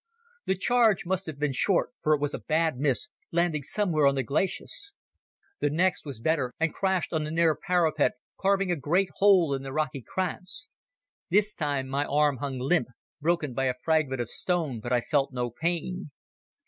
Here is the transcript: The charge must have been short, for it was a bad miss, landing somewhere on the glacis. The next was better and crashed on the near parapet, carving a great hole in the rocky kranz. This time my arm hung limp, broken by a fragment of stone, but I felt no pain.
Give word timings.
The 0.47 0.55
charge 0.55 1.05
must 1.05 1.27
have 1.27 1.37
been 1.37 1.51
short, 1.53 1.91
for 2.01 2.15
it 2.15 2.19
was 2.19 2.33
a 2.33 2.39
bad 2.39 2.79
miss, 2.79 3.09
landing 3.31 3.61
somewhere 3.61 4.07
on 4.07 4.15
the 4.15 4.23
glacis. 4.23 4.95
The 5.59 5.69
next 5.69 6.07
was 6.07 6.19
better 6.19 6.55
and 6.59 6.73
crashed 6.73 7.13
on 7.13 7.23
the 7.23 7.29
near 7.29 7.53
parapet, 7.55 8.13
carving 8.35 8.71
a 8.71 8.75
great 8.75 9.09
hole 9.17 9.53
in 9.53 9.61
the 9.61 9.71
rocky 9.71 10.01
kranz. 10.01 10.69
This 11.29 11.53
time 11.53 11.87
my 11.87 12.05
arm 12.05 12.37
hung 12.37 12.57
limp, 12.57 12.87
broken 13.21 13.53
by 13.53 13.65
a 13.65 13.75
fragment 13.79 14.21
of 14.21 14.29
stone, 14.31 14.79
but 14.79 14.91
I 14.91 15.01
felt 15.01 15.33
no 15.33 15.51
pain. 15.51 16.09